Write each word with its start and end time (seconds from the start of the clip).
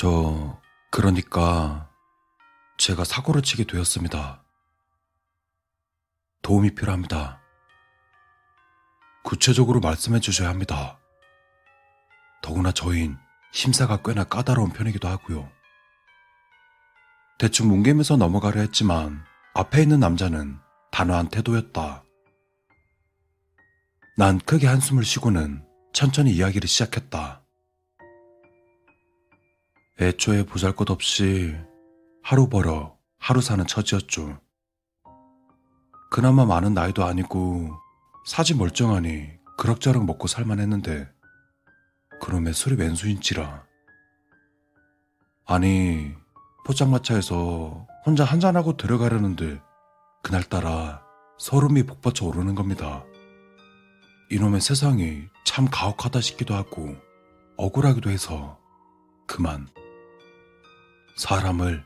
저, 0.00 0.58
그러니까 0.90 1.90
제가 2.78 3.04
사고를 3.04 3.42
치게 3.42 3.64
되었습니다. 3.64 4.42
도움이 6.40 6.74
필요합니다. 6.74 7.38
구체적으로 9.22 9.80
말씀해 9.80 10.20
주셔야 10.20 10.48
합니다. 10.48 10.98
더구나 12.40 12.72
저인 12.72 13.18
심사가 13.52 13.98
꽤나 14.02 14.24
까다로운 14.24 14.70
편이기도 14.70 15.06
하고요. 15.06 15.52
대충 17.38 17.68
뭉개면서 17.68 18.16
넘어가려 18.16 18.62
했지만 18.62 19.22
앞에 19.52 19.82
있는 19.82 20.00
남자는 20.00 20.58
단호한 20.92 21.28
태도였다. 21.28 22.04
난 24.16 24.38
크게 24.38 24.66
한숨을 24.66 25.04
쉬고는 25.04 25.62
천천히 25.92 26.30
이야기를 26.30 26.66
시작했다. 26.66 27.42
애초에 30.00 30.44
보잘 30.44 30.74
것 30.74 30.88
없이 30.90 31.54
하루 32.22 32.48
벌어 32.48 32.96
하루 33.18 33.42
사는 33.42 33.66
처지였죠. 33.66 34.40
그나마 36.10 36.46
많은 36.46 36.72
나이도 36.72 37.04
아니고 37.04 37.70
사지 38.24 38.54
멀쩡하니 38.54 39.28
그럭저럭 39.58 40.06
먹고 40.06 40.26
살만 40.26 40.58
했는데 40.58 41.06
그놈의 42.22 42.54
술이 42.54 42.76
왼수인지라. 42.76 43.64
아니 45.44 46.14
포장마차에서 46.64 47.86
혼자 48.06 48.24
한잔하고 48.24 48.78
들어가려는데 48.78 49.60
그날따라 50.22 51.02
소름이 51.36 51.82
복받쳐 51.82 52.24
오르는 52.24 52.54
겁니다. 52.54 53.04
이놈의 54.30 54.62
세상이 54.62 55.24
참 55.44 55.68
가혹하다 55.70 56.22
싶기도 56.22 56.54
하고 56.54 56.96
억울하기도 57.58 58.08
해서 58.08 58.58
그만 59.26 59.68
사람을 61.20 61.84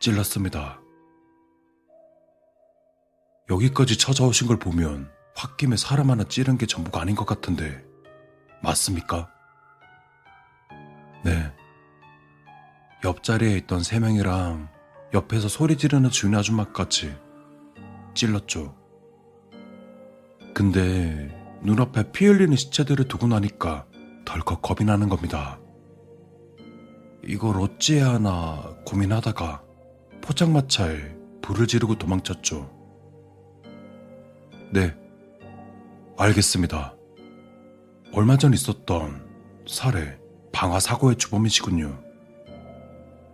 찔렀습니다. 0.00 0.80
여기까지 3.48 3.96
찾아오신 3.96 4.48
걸 4.48 4.58
보면 4.58 5.08
홧김에 5.36 5.76
사람 5.76 6.10
하나 6.10 6.24
찌른 6.24 6.58
게 6.58 6.66
전부가 6.66 7.00
아닌 7.00 7.14
것 7.14 7.26
같은데 7.26 7.84
맞습니까? 8.60 9.30
네. 11.24 11.52
옆자리에 13.04 13.56
있던 13.58 13.84
세 13.84 14.00
명이랑 14.00 14.68
옆에서 15.14 15.46
소리 15.46 15.76
지르는 15.76 16.10
주인 16.10 16.34
아줌마까지 16.34 17.16
찔렀죠. 18.14 18.74
근데 20.54 21.30
눈앞에 21.62 22.10
피 22.10 22.26
흘리는 22.26 22.56
시체들을 22.56 23.06
두고 23.06 23.28
나니까 23.28 23.86
덜컥 24.24 24.60
겁이 24.60 24.84
나는 24.84 25.08
겁니다. 25.08 25.61
이걸 27.24 27.60
어찌해야 27.60 28.14
하나 28.14 28.74
고민하다가 28.84 29.62
포장마차에 30.22 31.14
불을 31.42 31.66
지르고 31.66 31.96
도망쳤죠. 31.96 32.70
네, 34.72 34.94
알겠습니다. 36.16 36.94
얼마 38.12 38.36
전 38.36 38.52
있었던 38.52 39.28
살해, 39.68 40.18
방화 40.52 40.80
사고의 40.80 41.16
주범이시군요. 41.16 41.98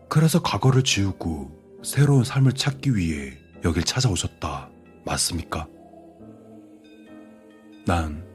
그래서 0.09 0.43
과거를 0.43 0.85
지우고 0.85 1.51
새로운 1.83 2.25
삶을 2.25 2.53
찾기 2.53 2.97
위해 2.97 3.37
여길 3.65 3.85
찾아오셨다. 3.85 4.71
맞습니까? 5.05 5.67
난 7.87 8.27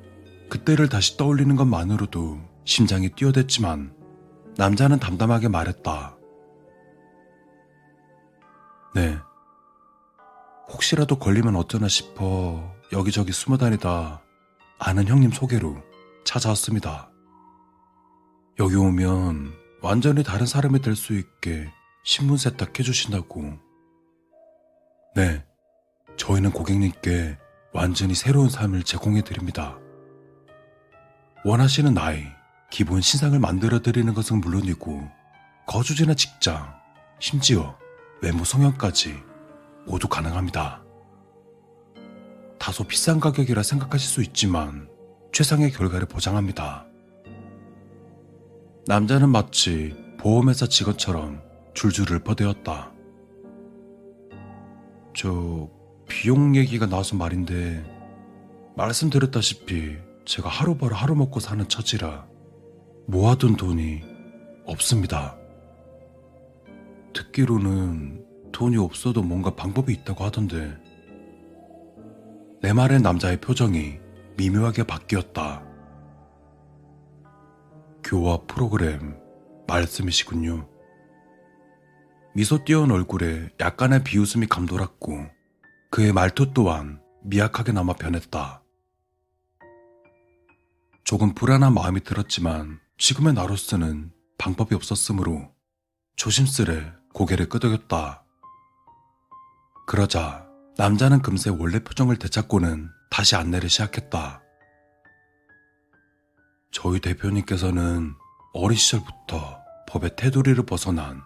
그때를 0.49 0.89
다시 0.89 1.17
떠올리는 1.17 1.55
것만으로도 1.55 2.39
심장이 2.65 3.09
뛰어댔지만 3.09 3.93
남자는 4.57 4.99
담담하게 4.99 5.47
말했다. 5.47 6.15
네. 8.95 9.17
혹시라도 10.69 11.17
걸리면 11.17 11.55
어쩌나 11.55 11.87
싶어 11.87 12.71
여기저기 12.91 13.31
숨어 13.31 13.57
다니다 13.57 14.21
아는 14.79 15.07
형님 15.07 15.31
소개로 15.31 15.77
찾아왔습니다. 16.23 17.09
여기 18.59 18.75
오면 18.75 19.53
완전히 19.81 20.23
다른 20.23 20.45
사람이 20.45 20.81
될 20.81 20.95
수 20.95 21.13
있게 21.13 21.71
신분 22.03 22.37
세탁해 22.37 22.83
주신다고. 22.83 23.57
네. 25.15 25.43
저희는 26.15 26.51
고객님께 26.51 27.37
완전히 27.73 28.13
새로운 28.13 28.49
삶을 28.49 28.83
제공해 28.83 29.23
드립니다. 29.23 29.77
원하시는 31.43 31.93
나이, 31.93 32.23
기본 32.73 33.01
신상을 33.01 33.37
만들어 33.37 33.83
드리는 33.83 34.11
것은 34.15 34.41
물론이고 34.41 35.07
거주지나 35.67 36.15
직장, 36.15 36.73
심지어 37.19 37.77
외모 38.19 38.43
성형까지 38.43 39.15
모두 39.85 40.07
가능합니다. 40.07 40.81
다소 42.57 42.83
비싼 42.85 43.19
가격이라 43.19 43.61
생각하실 43.61 44.09
수 44.09 44.23
있지만 44.23 44.89
최상의 45.31 45.71
결과를 45.71 46.07
보장합니다. 46.07 46.87
남자는 48.87 49.29
마치 49.29 49.95
보험회사 50.17 50.65
직원처럼 50.65 51.43
줄줄을 51.75 52.23
퍼대었다. 52.23 52.91
저 55.15 55.69
비용 56.09 56.55
얘기가 56.55 56.87
나와서 56.87 57.15
말인데 57.15 57.85
말씀드렸다시피 58.75 59.95
제가 60.25 60.49
하루 60.49 60.75
벌어 60.75 60.95
하루 60.95 61.13
먹고 61.13 61.39
사는 61.39 61.69
처지라 61.69 62.32
모아둔 63.05 63.57
돈이 63.57 64.01
없습니다. 64.65 65.37
듣기로는 67.13 68.25
돈이 68.51 68.77
없어도 68.77 69.21
뭔가 69.21 69.53
방법이 69.55 69.91
있다고 69.93 70.23
하던데 70.23 70.77
내 72.61 72.71
말엔 72.71 73.01
남자의 73.01 73.41
표정이 73.41 73.99
미묘하게 74.37 74.83
바뀌었다. 74.83 75.63
교화 78.03 78.37
프로그램 78.47 79.17
말씀이시군요. 79.67 80.69
미소 82.33 82.63
띄운 82.63 82.89
얼굴에 82.89 83.49
약간의 83.59 84.03
비웃음이 84.03 84.47
감돌았고 84.47 85.25
그의 85.91 86.13
말투 86.13 86.53
또한 86.53 87.01
미약하게 87.23 87.73
남아 87.73 87.93
변했다. 87.93 88.63
조금 91.03 91.33
불안한 91.33 91.73
마음이 91.73 92.01
들었지만 92.01 92.79
지금의 92.97 93.33
나로서는 93.33 94.11
방법이 94.37 94.75
없었으므로 94.75 95.53
조심스레 96.15 96.93
고개를 97.13 97.49
끄덕였다. 97.49 98.23
그러자 99.87 100.47
남자는 100.77 101.21
금세 101.21 101.49
원래 101.49 101.79
표정을 101.83 102.17
되찾고는 102.17 102.89
다시 103.09 103.35
안내를 103.35 103.69
시작했다. 103.69 104.41
저희 106.71 106.99
대표님께서는 106.99 108.15
어린 108.53 108.77
시절부터 108.77 109.61
법의 109.89 110.15
테두리를 110.15 110.65
벗어난 110.65 111.21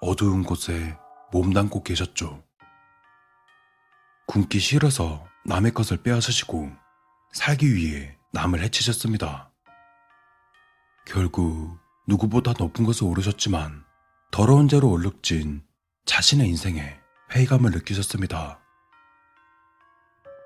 어두운 0.00 0.42
곳에 0.42 0.96
몸담고 1.32 1.82
계셨죠. 1.82 2.42
굶기 4.26 4.58
싫어서 4.58 5.26
남의 5.46 5.72
것을 5.72 6.02
빼앗으시고 6.02 6.72
살기 7.32 7.74
위해 7.74 8.18
남을 8.32 8.60
해치셨습니다. 8.62 9.53
결국 11.06 11.78
누구보다 12.06 12.54
높은 12.58 12.84
것을 12.84 13.04
오르셨지만 13.04 13.84
더러운 14.30 14.68
죄로 14.68 14.90
얼룩진 14.90 15.62
자신의 16.06 16.48
인생에 16.48 16.98
회의감을 17.32 17.70
느끼셨습니다. 17.72 18.60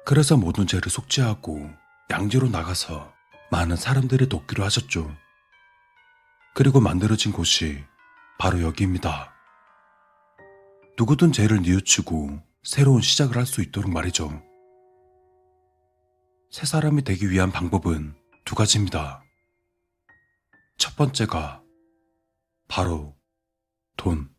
그래서 0.05 0.37
모든 0.37 0.67
죄를 0.67 0.91
속죄하고 0.91 1.71
양지로 2.11 2.49
나가서 2.49 3.13
많은 3.51 3.77
사람들을 3.77 4.29
돕기로 4.29 4.65
하셨죠. 4.65 5.15
그리고 6.55 6.81
만들어진 6.81 7.33
곳이 7.33 7.85
바로 8.39 8.63
여기입니다. 8.63 9.33
누구든 10.97 11.33
죄를 11.33 11.63
뉘우치고 11.63 12.41
새로운 12.63 13.01
시작을 13.01 13.37
할 13.37 13.47
수 13.47 13.63
있도록 13.63 13.91
말이죠. 13.91 14.43
새 16.51 16.67
사람이 16.67 17.05
되기 17.05 17.31
위한 17.31 17.53
방법은 17.53 18.15
두 18.45 18.55
가지입니다. 18.55 19.23
첫 20.79 20.95
번째가 20.95 21.61
바로 22.69 23.17
돈. 23.97 24.31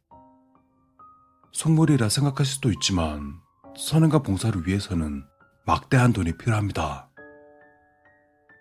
속물이라 1.51 2.07
생각하실 2.07 2.55
수도 2.55 2.71
있지만 2.71 3.33
선행과 3.77 4.19
봉사를 4.19 4.65
위해서는 4.65 5.25
막대한 5.65 6.13
돈이 6.13 6.37
필요합니다. 6.37 7.11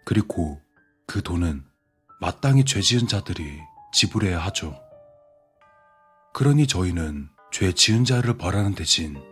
그리고 0.05 0.61
그 1.07 1.23
돈은 1.23 1.65
마땅히 2.21 2.65
죄 2.65 2.81
지은 2.81 3.07
자들이 3.07 3.61
지불해야 3.93 4.41
하죠. 4.47 4.77
그러니 6.35 6.67
저희는 6.67 7.29
죄 7.53 7.73
지은 7.73 8.05
자를 8.05 8.37
벌하는 8.37 8.75
대신 8.75 9.23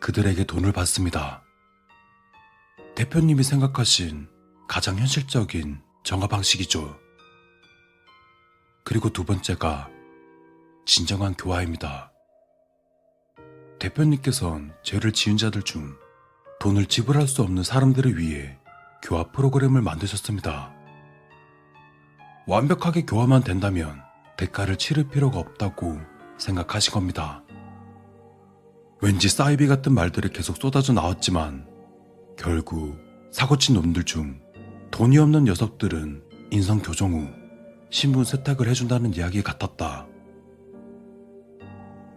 그들에게 0.00 0.44
돈을 0.44 0.72
받습니다. 0.72 1.42
대표님이 2.94 3.42
생각하신 3.42 4.28
가장 4.68 4.98
현실적인 4.98 5.80
정화 6.04 6.26
방식이죠. 6.26 7.07
그리고 8.88 9.10
두 9.10 9.22
번째가 9.22 9.90
진정한 10.86 11.34
교화입니다. 11.34 12.10
대표님께선 13.78 14.72
죄를 14.82 15.12
지은 15.12 15.36
자들 15.36 15.60
중 15.60 15.94
돈을 16.58 16.86
지불할 16.86 17.28
수 17.28 17.42
없는 17.42 17.64
사람들을 17.64 18.16
위해 18.16 18.56
교화 19.02 19.24
프로그램을 19.24 19.82
만드셨습니다. 19.82 20.72
완벽하게 22.46 23.02
교화만 23.02 23.44
된다면 23.44 24.00
대가를 24.38 24.78
치를 24.78 25.10
필요가 25.10 25.38
없다고 25.38 26.00
생각하신 26.38 26.94
겁니다. 26.94 27.44
왠지 29.02 29.28
사이비 29.28 29.66
같은 29.66 29.92
말들이 29.92 30.30
계속 30.30 30.56
쏟아져 30.56 30.94
나왔지만 30.94 31.68
결국 32.38 32.96
사고친 33.32 33.74
놈들 33.74 34.04
중 34.04 34.40
돈이 34.90 35.18
없는 35.18 35.44
녀석들은 35.44 36.24
인성 36.52 36.80
교정 36.80 37.12
후 37.12 37.37
신분 37.90 38.24
세탁을 38.24 38.68
해준다는 38.68 39.14
이야기 39.14 39.42
같았다. 39.42 40.06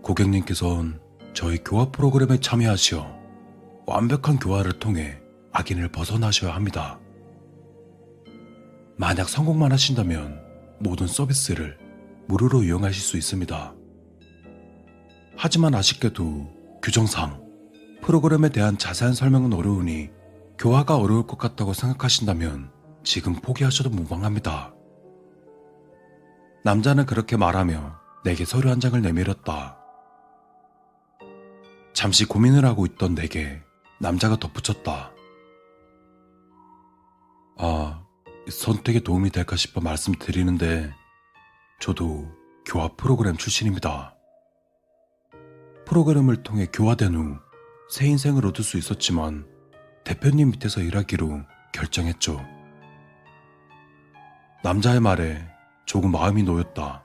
고객님께선 0.01 0.99
저희 1.33 1.57
교화 1.63 1.91
프로그램에 1.91 2.39
참여하시어 2.39 3.19
완벽한 3.85 4.37
교화를 4.37 4.79
통해 4.79 5.17
악인을 5.53 5.89
벗어나셔야 5.89 6.53
합니다. 6.53 6.99
만약 8.97 9.29
성공만 9.29 9.71
하신다면 9.71 10.41
모든 10.79 11.07
서비스를 11.07 11.77
무료로 12.27 12.63
이용하실 12.63 13.01
수 13.01 13.17
있습니다. 13.17 13.73
하지만 15.37 15.73
아쉽게도 15.73 16.79
규정상 16.83 17.41
프로그램에 18.01 18.49
대한 18.49 18.77
자세한 18.77 19.13
설명은 19.13 19.53
어려우니 19.53 20.09
교화가 20.57 20.97
어려울 20.97 21.25
것 21.25 21.37
같다고 21.37 21.73
생각하신다면 21.73 22.71
지금 23.03 23.33
포기하셔도 23.35 23.89
무방합니다. 23.89 24.73
남자는 26.63 27.05
그렇게 27.05 27.37
말하며 27.37 27.99
내게 28.23 28.45
서류 28.45 28.69
한 28.69 28.79
장을 28.79 28.99
내밀었다. 29.01 29.77
잠시 31.93 32.25
고민을 32.25 32.65
하고 32.65 32.85
있던 32.85 33.15
내게 33.15 33.61
남자가 33.99 34.37
덧붙였다. 34.37 35.11
아, 37.57 38.03
선택에 38.49 38.99
도움이 39.01 39.31
될까 39.31 39.55
싶어 39.55 39.81
말씀드리는데, 39.81 40.93
저도 41.79 42.31
교화 42.65 42.87
프로그램 42.95 43.37
출신입니다. 43.37 44.15
프로그램을 45.85 46.43
통해 46.43 46.67
교화된 46.71 47.15
후 47.15 47.51
새 47.91 48.07
인생을 48.07 48.45
얻을 48.45 48.63
수 48.63 48.77
있었지만, 48.77 49.45
대표님 50.05 50.51
밑에서 50.51 50.79
일하기로 50.79 51.41
결정했죠. 51.73 52.41
남자의 54.63 55.01
말에 55.01 55.45
조금 55.91 56.13
마음이 56.13 56.43
놓였다. 56.43 57.03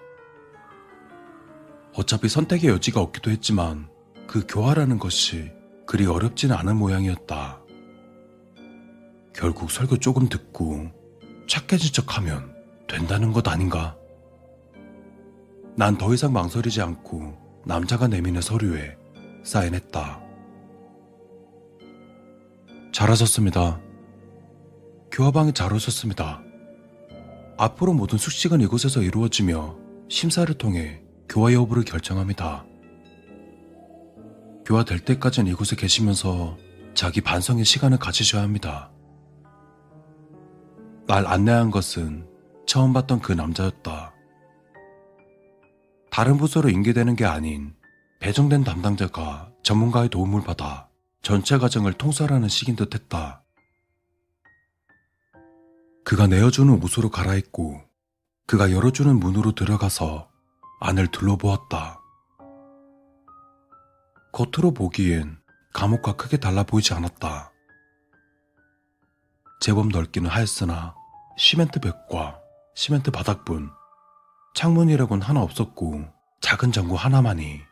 어차피 1.97 2.29
선택의 2.29 2.71
여지가 2.71 3.01
없기도 3.01 3.33
했지만, 3.33 3.89
그 4.29 4.47
교화라는 4.47 5.01
것이 5.01 5.51
그리 5.89 6.07
어렵지는 6.07 6.55
않은 6.55 6.77
모양이었다. 6.77 7.61
결국 9.35 9.73
설교 9.73 9.99
조금 9.99 10.29
듣고 10.29 10.89
착해진 11.49 11.93
척 11.93 12.17
하면 12.17 12.55
된다는 12.87 13.33
것 13.33 13.49
아닌가? 13.49 13.97
난 15.77 15.99
더 15.99 16.15
이상 16.15 16.33
망설이지 16.33 16.81
않고 16.81 17.37
남자가 17.65 18.07
내미는 18.07 18.41
서류에 18.41 18.97
사인했다. 19.43 20.21
잘하셨습니다. 22.93 23.81
교화방에 25.11 25.51
잘 25.51 25.73
오셨습니다. 25.73 26.46
앞으로 27.59 27.95
모든 27.95 28.19
숙식은 28.19 28.61
이곳에서 28.61 29.03
이루어지며 29.03 29.77
심사를 30.09 30.53
통해 30.57 31.03
교화 31.29 31.53
여부를 31.53 31.85
결정합니다. 31.85 32.65
교화될 34.65 35.01
때까지는 35.01 35.51
이곳에 35.51 35.77
계시면서 35.77 36.59
자기 36.95 37.21
반성의 37.21 37.65
시간을 37.65 37.99
가지셔야 37.99 38.43
합니다. 38.43 38.91
날 41.07 41.27
안내한 41.27 41.71
것은 41.71 42.27
처음 42.67 42.93
봤던 42.93 43.21
그 43.21 43.33
남자였다. 43.33 44.13
다른 46.11 46.37
부서로 46.37 46.69
인계되는 46.69 47.15
게 47.15 47.25
아닌 47.25 47.75
배정된 48.21 48.65
담당자가 48.65 49.51
전문가의 49.63 50.09
도움을 50.09 50.43
받아 50.43 50.89
전체 51.23 51.59
과정을 51.59 51.93
통솔하는 51.93 52.49
시기인 52.49 52.77
듯 52.77 52.95
했다. 52.95 53.46
그가 56.07 56.29
내어주는 56.29 56.73
옷으로 56.85 57.11
갈아입고 57.11 57.83
그가 58.47 58.71
열어주는 58.71 59.19
문으로 59.19 59.57
들어가서 59.57 60.31
안을 60.79 61.09
둘러보았다. 61.09 62.01
겉으로 64.33 64.73
보기엔 64.73 65.37
감옥과 65.75 66.13
크게 66.15 66.37
달라 66.37 66.63
보이지 66.63 66.95
않았다. 66.95 67.51
제법 69.61 69.89
넓기는 69.89 70.31
하였으나 70.31 70.95
시멘트 71.39 71.81
벽과 71.81 72.39
시멘트 72.77 73.11
바닥뿐 73.11 73.69
창문이라곤 74.55 75.23
하나 75.23 75.43
없었고 75.43 76.05
작은 76.41 76.71
전구 76.71 76.95
하나만이 76.95 77.63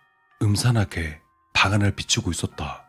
음산하게 0.42 1.20
방 1.52 1.72
안을 1.72 1.94
비추고 1.94 2.32
있었다. 2.32 2.84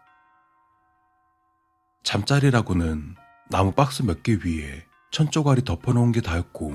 잠자리라고는 2.01 3.15
나무 3.51 3.73
박스 3.73 4.01
몇 4.01 4.23
개 4.23 4.39
위에 4.43 4.87
천조가리 5.15 5.63
덮어놓은 5.63 6.11
게 6.11 6.19
다였고 6.19 6.73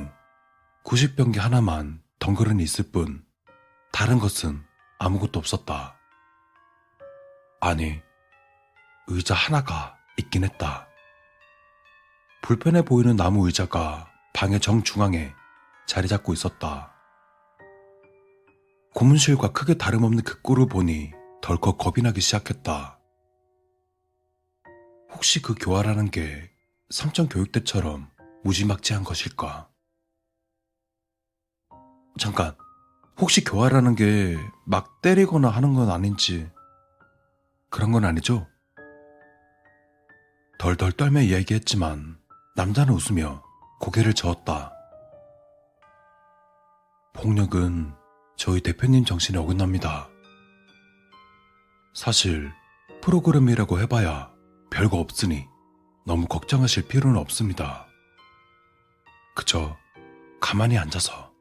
90변기 0.84 1.38
하나만 1.38 2.00
덩그러니 2.20 2.62
있을 2.62 2.90
뿐 2.90 3.22
다른 3.92 4.18
것은 4.18 4.64
아무것도 4.98 5.38
없었다. 5.38 5.98
아니, 7.60 8.00
의자 9.08 9.34
하나가 9.34 9.94
있긴 10.16 10.44
했다. 10.44 10.88
불편해 12.40 12.80
보이는 12.80 13.14
나무 13.14 13.46
의자가 13.46 14.08
방의 14.32 14.58
정중앙에 14.58 15.34
자리 15.86 16.08
잡고 16.08 16.32
있었다. 16.32 16.94
고문실과 18.94 19.52
크게 19.52 19.74
다름없는 19.74 20.24
그 20.24 20.40
꼴을 20.40 20.66
보니 20.66 21.12
덜컥 21.42 21.76
겁이 21.76 22.02
나기 22.02 22.22
시작했다. 22.22 22.98
혹시 25.12 25.42
그 25.42 25.54
교화라는 25.54 26.10
게 26.10 26.50
삼천 26.88 27.28
교육 27.28 27.52
때처럼 27.52 28.08
무지막지한 28.44 29.04
것일까? 29.04 29.68
잠깐, 32.18 32.56
혹시 33.18 33.44
교화라는 33.44 33.94
게 33.94 34.36
막 34.70 35.02
때리거나 35.02 35.48
하는 35.48 35.74
건 35.74 35.90
아닌지 35.90 36.48
그런 37.70 37.90
건 37.90 38.04
아니죠? 38.04 38.46
덜덜 40.60 40.92
떨며 40.92 41.22
이야기했지만 41.22 42.20
남자는 42.54 42.94
웃으며 42.94 43.42
고개를 43.80 44.14
저었다. 44.14 44.72
폭력은 47.14 47.92
저희 48.36 48.60
대표님 48.60 49.04
정신에 49.04 49.38
어긋납니다. 49.38 50.08
사실 51.94 52.52
프로그램이라고 53.02 53.80
해봐야 53.80 54.30
별거 54.70 54.98
없으니 54.98 55.48
너무 56.06 56.28
걱정하실 56.28 56.86
필요는 56.86 57.18
없습니다. 57.18 57.88
그저 59.40 59.74
가만히 60.38 60.76
앉아서 60.76 61.32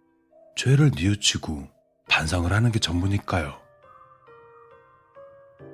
죄를 0.56 0.92
뉘우치고 0.96 1.68
반성을 2.10 2.50
하는 2.50 2.72
게 2.72 2.80
전부니까요. 2.80 3.60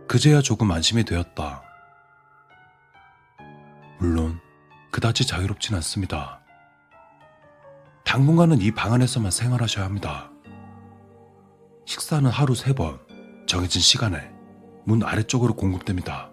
그제야 0.08 0.42
조금 0.42 0.72
안심이 0.72 1.04
되었다. 1.04 1.62
물론 4.00 4.40
그다지 4.92 5.28
자유롭진 5.28 5.76
않습니다. 5.76 6.42
당분간은 8.06 8.60
이 8.60 8.72
방 8.72 8.92
안에서만 8.94 9.30
생활하셔야 9.30 9.86
합니다. 9.86 10.32
식사는 11.86 12.28
하루 12.28 12.56
세 12.56 12.74
번 12.74 13.00
정해진 13.46 13.82
시간에 13.82 14.32
문 14.84 15.04
아래쪽으로 15.04 15.54
공급됩니다. 15.56 16.32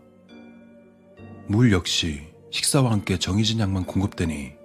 물 1.49 1.71
역시 1.71 2.33
식사와 2.51 2.93
함께 2.93 3.19
정해진 3.19 3.61
양만 3.61 3.85
공급되니 3.85 4.62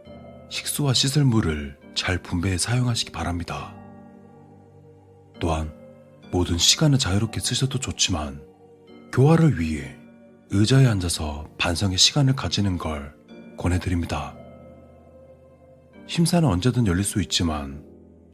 식수와 0.49 0.93
씻을 0.93 1.25
물을 1.25 1.77
잘 1.95 2.17
분배해 2.21 2.57
사용하시기 2.57 3.11
바랍니다. 3.11 3.75
또한 5.39 5.73
모든 6.31 6.57
시간을 6.57 6.97
자유롭게 6.99 7.39
쓰셔도 7.39 7.79
좋지만 7.79 8.41
교화를 9.11 9.59
위해 9.59 9.95
의자에 10.49 10.85
앉아서 10.87 11.49
반성의 11.57 11.97
시간을 11.97 12.35
가지는 12.35 12.77
걸 12.77 13.15
권해드립니다. 13.57 14.35
심사는 16.07 16.47
언제든 16.47 16.87
열릴 16.87 17.03
수 17.03 17.21
있지만 17.21 17.83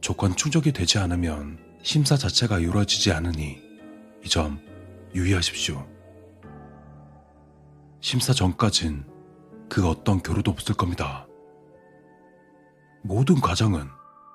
조건 0.00 0.36
충족이 0.36 0.72
되지 0.72 0.98
않으면 0.98 1.58
심사 1.82 2.16
자체가 2.16 2.58
이루어지지 2.60 3.12
않으니 3.12 3.62
이 4.24 4.28
점 4.28 4.58
유의하십시오. 5.14 5.86
심사 8.00 8.32
전까진 8.32 9.04
그 9.68 9.86
어떤 9.88 10.20
교류도 10.20 10.50
없을 10.50 10.74
겁니다. 10.74 11.26
모든 13.06 13.38
과정은 13.38 13.90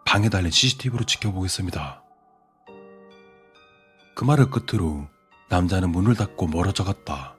방에 0.05 0.29
달린 0.29 0.51
CCTV로 0.51 1.03
지켜보겠습니다. 1.03 2.03
그 4.15 4.23
말을 4.23 4.51
끝으로 4.51 5.07
남자는 5.49 5.89
문을 5.89 6.13
닫고 6.13 6.45
멀어져 6.45 6.83
갔다. 6.83 7.35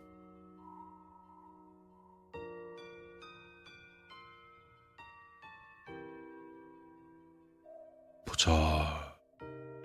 보자. 8.27 9.15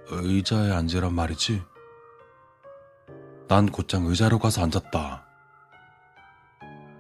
의자에 0.08 0.72
앉으란 0.72 1.14
말이지? 1.14 1.62
난 3.48 3.72
곧장 3.72 4.06
의자로 4.08 4.40
가서 4.40 4.64
앉았다. 4.64 5.28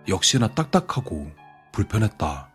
역시나 0.08 0.50
딱딱하고 0.50 1.32
불편했다. 1.72 2.55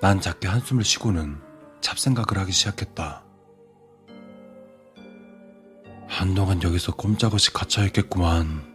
난 0.00 0.18
작게 0.18 0.48
한숨을 0.48 0.82
쉬고는 0.82 1.38
잡생각을 1.82 2.38
하기 2.38 2.52
시작했다. 2.52 3.22
한동안 6.08 6.62
여기서 6.62 6.96
꼼짝없이 6.96 7.52
갇혀있겠구만. 7.52 8.70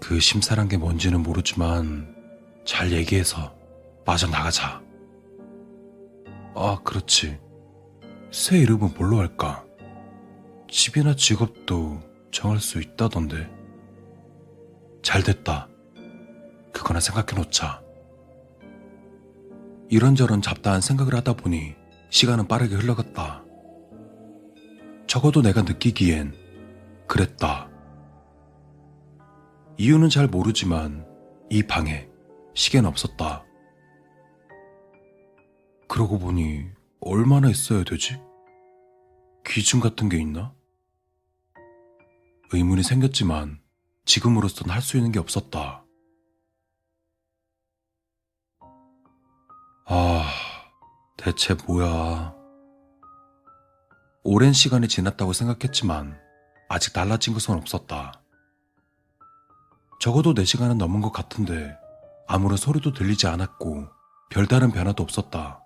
그 0.00 0.20
심사란 0.20 0.68
게 0.68 0.76
뭔지는 0.76 1.22
모르지만 1.24 2.14
잘 2.64 2.92
얘기해서 2.92 3.56
빠져나가자. 4.04 4.80
아, 6.54 6.78
그렇지. 6.84 7.40
새 8.30 8.58
이름은 8.58 8.94
뭘로 8.96 9.18
할까? 9.18 9.64
집이나 10.70 11.16
직업도 11.16 12.00
정할 12.30 12.60
수 12.60 12.80
있다던데. 12.80 13.50
잘 15.02 15.24
됐다. 15.24 15.68
그거나 16.72 17.00
생각해 17.00 17.34
놓자. 17.34 17.81
이런저런 19.92 20.40
잡다한 20.40 20.80
생각을 20.80 21.14
하다 21.16 21.34
보니 21.34 21.74
시간은 22.08 22.48
빠르게 22.48 22.76
흘러갔다. 22.76 23.44
적어도 25.06 25.42
내가 25.42 25.60
느끼기엔 25.60 26.34
그랬다. 27.06 27.68
이유는 29.76 30.08
잘 30.08 30.28
모르지만 30.28 31.06
이 31.50 31.62
방에 31.62 32.08
시계는 32.54 32.88
없었다. 32.88 33.44
그러고 35.90 36.18
보니 36.18 36.64
얼마나 37.02 37.50
있어야 37.50 37.84
되지? 37.84 38.18
기준 39.44 39.78
같은 39.78 40.08
게 40.08 40.16
있나? 40.16 40.54
의문이 42.50 42.82
생겼지만 42.82 43.60
지금으로선 44.06 44.70
할 44.70 44.80
수 44.80 44.96
있는 44.96 45.12
게 45.12 45.18
없었다. 45.18 45.81
대체 51.32 51.54
뭐야. 51.66 52.34
오랜 54.22 54.52
시간이 54.52 54.86
지났다고 54.86 55.32
생각했지만 55.32 56.20
아직 56.68 56.92
달라진 56.92 57.32
것은 57.32 57.54
없었다. 57.54 58.20
적어도 59.98 60.34
4시간은 60.34 60.76
넘은 60.76 61.00
것 61.00 61.10
같은데 61.10 61.74
아무런 62.28 62.58
소리도 62.58 62.92
들리지 62.92 63.28
않았고 63.28 63.88
별다른 64.28 64.72
변화도 64.72 65.02
없었다. 65.02 65.62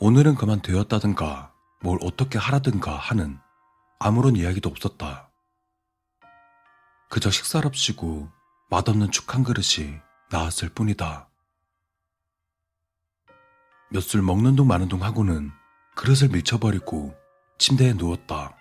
오늘은 0.00 0.34
그만 0.34 0.60
되었다든가 0.60 1.54
뭘 1.82 1.98
어떻게 2.02 2.38
하라든가 2.38 2.94
하는 2.94 3.38
아무런 3.98 4.36
이야기도 4.36 4.68
없었다. 4.68 5.30
그저 7.08 7.30
식사랍시고 7.30 8.28
맛없는 8.68 9.10
죽 9.12 9.34
한 9.34 9.44
그릇이 9.44 9.98
나왔을 10.30 10.68
뿐이다. 10.68 11.30
몇 13.94 14.00
술 14.02 14.22
먹는 14.22 14.56
둥 14.56 14.66
마는 14.66 14.88
둥 14.88 15.04
하고는 15.04 15.52
그릇을 15.94 16.28
밀쳐버리고 16.30 17.14
침대에 17.58 17.92
누웠다. 17.92 18.56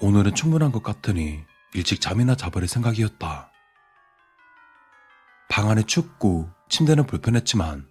오늘은 0.00 0.34
충분한 0.34 0.70
것 0.70 0.82
같으니 0.82 1.42
일찍 1.72 2.02
잠이나 2.02 2.34
자버릴 2.34 2.68
생각이었다. 2.68 3.50
방 5.48 5.70
안에 5.70 5.84
춥고 5.84 6.50
침대는 6.68 7.06
불편했지만 7.06 7.88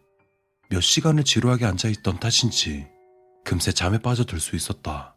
몇 0.69 0.79
시간을 0.79 1.24
지루하게 1.24 1.65
앉아있던 1.65 2.19
탓인지 2.19 2.88
금세 3.43 3.71
잠에 3.71 3.98
빠져들 3.98 4.39
수 4.39 4.55
있었다. 4.55 5.15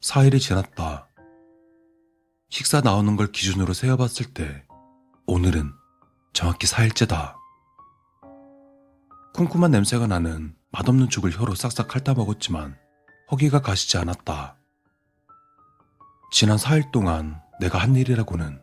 4일이 0.00 0.40
지났다. 0.40 1.10
식사 2.48 2.80
나오는 2.80 3.16
걸 3.16 3.30
기준으로 3.32 3.74
세어봤을 3.74 4.32
때 4.32 4.64
오늘은 5.26 5.81
정확히 6.32 6.66
4일째다. 6.66 7.34
쿰쿰한 9.34 9.70
냄새가 9.70 10.06
나는 10.06 10.54
맛없는 10.70 11.08
죽을 11.08 11.30
혀로 11.30 11.54
싹싹 11.54 11.94
핥아 11.94 12.14
먹었지만 12.14 12.76
허기가 13.30 13.60
가시지 13.60 13.98
않았다. 13.98 14.56
지난 16.32 16.56
4일 16.56 16.90
동안 16.90 17.40
내가 17.60 17.78
한 17.78 17.94
일이라고는 17.94 18.60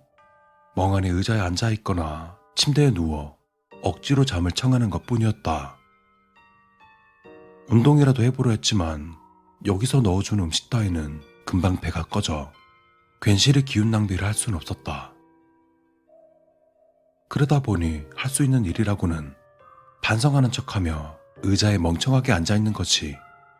멍하니 0.76 1.10
의자에 1.10 1.40
앉아 1.40 1.70
있거나 1.72 2.38
침대에 2.56 2.92
누워 2.92 3.38
억지로 3.84 4.26
잠을 4.26 4.52
청하는 4.52 4.90
것 4.90 5.06
뿐이었다. 5.06 5.76
운동이라도 7.70 8.24
해보려 8.24 8.52
했지만 8.52 9.14
여기서 9.66 10.02
넣어준 10.02 10.40
음식 10.40 10.70
따위는 10.70 11.22
금방 11.46 11.80
배가 11.80 12.04
꺼져 12.04 12.52
괜시리 13.22 13.64
기운 13.64 13.92
낭비를 13.92 14.26
할 14.26 14.34
수는 14.34 14.58
없었다. 14.58 15.14
그러다 17.30 17.60
보니 17.60 18.06
할 18.16 18.30
수 18.30 18.44
있는 18.44 18.66
일이라고는 18.66 19.36
반성하는 20.02 20.52
척하며 20.52 21.18
의자에 21.44 21.78
멍청하게 21.78 22.32
앉아있는 22.32 22.74
것이 22.74 23.16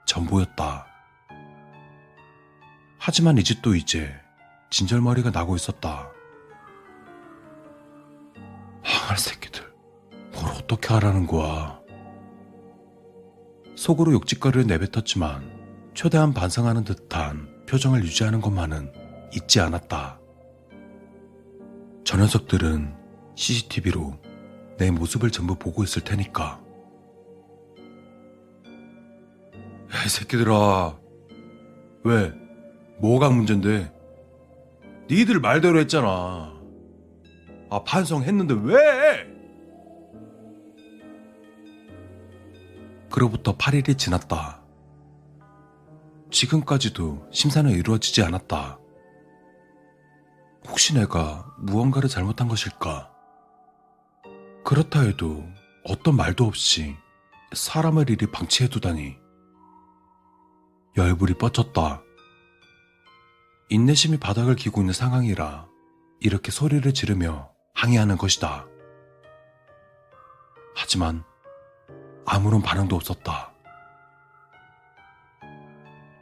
전부였다. 0.06 0.86
하지만 2.98 3.38
이 3.38 3.44
집도 3.44 3.76
이제 3.76 4.14
진절머리가 4.72 5.30
나고 5.32 5.56
있었다. 5.56 6.10
항할 8.84 9.18
새끼들, 9.18 9.64
뭘 10.34 10.46
어떻게 10.56 10.94
하라는 10.96 11.28
거야. 11.28 11.80
속으로 13.76 14.14
욕짓거리를 14.14 14.68
내뱉었지만 14.68 15.92
최대한 15.94 16.34
반성하는 16.34 16.84
듯한 16.84 17.66
표정을 17.68 18.04
유지하는 18.04 18.42
것만은 18.42 18.92
잊지 19.34 19.60
않았다. 19.62 20.20
저 22.04 22.18
녀석들은 22.18 22.99
CCTV로 23.40 24.20
내 24.78 24.92
모습을 24.92 25.32
전부 25.32 25.56
보고 25.56 25.82
있을 25.86 26.04
테니까. 26.04 26.62
야, 29.94 30.06
이 30.06 30.10
새끼들아. 30.10 31.00
왜? 32.04 32.34
뭐가 33.00 33.30
문제인데? 33.30 33.94
니들 35.10 35.40
말대로 35.40 35.80
했잖아. 35.80 36.54
아, 37.70 37.84
반성했는데 37.86 38.56
왜? 38.62 39.26
그로부터 43.10 43.56
8일이 43.56 43.98
지났다. 43.98 44.62
지금까지도 46.30 47.26
심사는 47.32 47.72
이루어지지 47.72 48.22
않았다. 48.22 48.78
혹시 50.68 50.94
내가 50.94 51.56
무언가를 51.58 52.10
잘못한 52.10 52.50
것일까? 52.50 53.19
그렇다 54.64 55.02
해도 55.02 55.48
어떤 55.84 56.16
말도 56.16 56.46
없이 56.46 56.96
사람을 57.54 58.10
이리 58.10 58.28
방치해두다니. 58.28 59.18
열불이 60.98 61.36
뻗쳤다. 61.36 62.04
인내심이 63.70 64.18
바닥을 64.18 64.56
기고 64.56 64.82
있는 64.82 64.94
상황이라 64.94 65.68
이렇게 66.20 66.52
소리를 66.52 66.92
지르며 66.94 67.50
항의하는 67.74 68.18
것이다. 68.18 68.68
하지만 70.76 71.24
아무런 72.26 72.62
반응도 72.62 72.96
없었다. 72.96 73.54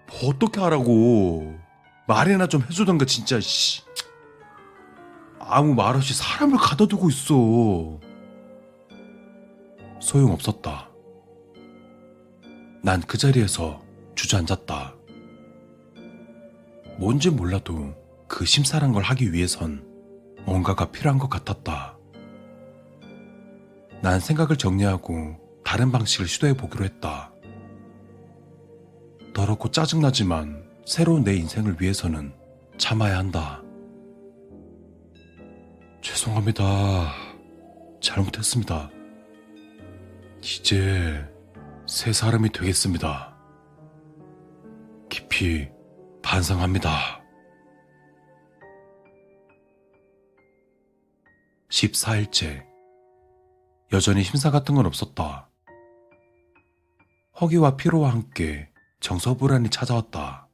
뭐 0.08 0.30
어떻게 0.30 0.62
하라고. 0.62 1.58
말이나 2.08 2.48
좀 2.48 2.62
해주던가 2.62 3.06
진짜 3.06 3.40
씨. 3.40 3.84
아무 5.40 5.74
말 5.74 5.96
없이 5.96 6.14
사람을 6.14 6.58
가둬두고 6.58 7.10
있어. 7.10 8.07
소용없었다. 10.08 10.90
난 12.82 13.02
그 13.06 13.18
자리에서 13.18 13.84
주저앉았다. 14.16 14.96
뭔지 16.98 17.30
몰라도 17.30 17.94
그 18.28 18.46
심사란 18.46 18.94
걸 18.94 19.04
하기 19.04 19.34
위해선 19.34 19.86
뭔가가 20.46 20.92
필요한 20.92 21.20
것 21.20 21.30
같았다. 21.30 21.98
난 24.02 24.20
생각을 24.22 24.56
정리하고 24.58 25.36
다른 25.66 25.92
방식을 25.92 26.26
시도해 26.28 26.56
보기로 26.56 26.86
했다. 26.86 27.34
더럽고 29.34 29.72
짜증나지만 29.72 30.64
새로운 30.86 31.26
내 31.26 31.36
인생을 31.36 31.82
위해서는 31.82 32.34
참아야 32.78 33.18
한다. 33.18 33.62
죄송합니다. 36.02 37.12
잘못했습니다. 38.00 38.97
이제 40.50 41.30
새 41.90 42.14
사람이 42.14 42.54
되겠습니다. 42.54 43.38
깊이 45.10 45.68
반성합니다. 46.24 47.22
14일째. 51.70 52.66
여전히 53.92 54.24
심사 54.24 54.50
같은 54.50 54.76
건 54.76 54.86
없었다. 54.86 55.50
허기와 57.42 57.76
피로와 57.76 58.12
함께 58.12 58.70
정서불안이 59.02 59.70
찾아왔다. 59.70 60.48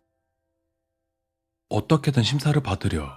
어떻게든 1.69 2.23
심사를 2.23 2.59
받으려 2.63 3.11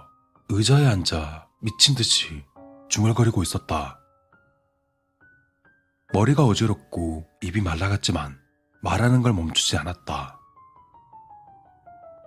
의자에 0.49 0.85
앉아 0.85 1.49
미친 1.59 1.95
듯이 1.95 2.43
중얼거리고 2.87 3.41
있었다. 3.41 3.99
머리가 6.13 6.43
어지럽고 6.45 7.27
입이 7.41 7.61
말라갔지만 7.61 8.39
말하는 8.81 9.21
걸 9.21 9.33
멈추지 9.33 9.77
않았다. 9.77 10.39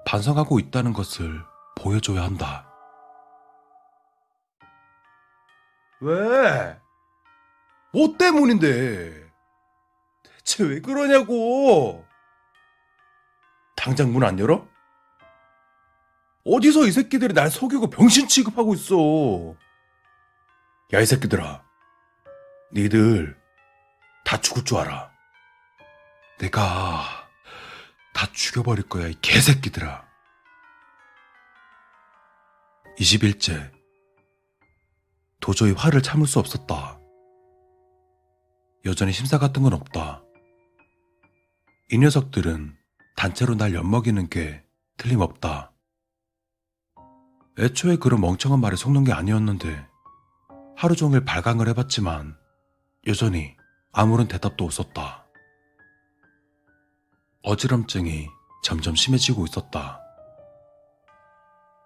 반성하고 0.07 0.59
있다는 0.59 0.93
것을 0.93 1.43
보여줘야 1.77 2.23
한다. 2.23 2.67
왜? 6.01 6.79
뭐 7.93 8.17
때문인데? 8.19 9.31
대체 10.23 10.65
왜 10.65 10.81
그러냐고? 10.81 12.05
당장 13.77 14.13
문 14.13 14.25
안 14.25 14.39
열어? 14.39 14.67
어디서 16.45 16.87
이 16.87 16.93
새끼들이 16.93 17.35
날 17.35 17.51
속이고 17.51 17.91
병신 17.91 18.29
취급하고 18.29 18.75
있어? 18.75 19.55
야, 20.93 21.01
이 21.01 21.07
새끼들아. 21.07 21.63
니들 22.73 23.40
다 24.31 24.41
죽을 24.41 24.65
줄 24.65 24.79
알아. 24.79 25.11
내가 26.39 27.03
다 28.15 28.27
죽여버릴 28.33 28.89
거야, 28.89 29.09
이 29.09 29.15
개새끼들아. 29.21 30.07
20일째. 32.97 33.73
도저히 35.41 35.73
화를 35.73 36.01
참을 36.01 36.29
수 36.29 36.39
없었다. 36.39 37.01
여전히 38.85 39.11
심사 39.11 39.37
같은 39.37 39.65
건 39.65 39.73
없다. 39.73 40.23
이 41.91 41.99
녀석들은 41.99 42.77
단체로 43.17 43.57
날 43.57 43.75
엿먹이는 43.75 44.29
게 44.29 44.63
틀림없다. 44.97 45.73
애초에 47.59 47.97
그런 47.97 48.21
멍청한 48.21 48.61
말에 48.61 48.77
속는 48.77 49.03
게 49.03 49.13
아니었는데 49.13 49.89
하루 50.77 50.95
종일 50.95 51.25
발광을 51.25 51.67
해봤지만 51.67 52.39
여전히 53.09 53.59
아무런 53.93 54.29
대답도 54.29 54.65
없었다. 54.65 55.27
어지럼증이 57.43 58.29
점점 58.63 58.95
심해지고 58.95 59.45
있었다. 59.47 60.01